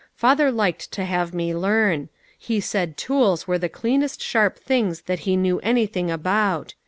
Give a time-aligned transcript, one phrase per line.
[0.15, 2.09] Father liked to have me learn.
[2.39, 6.73] He said tools were the cleanest sharp things that he knew anything about.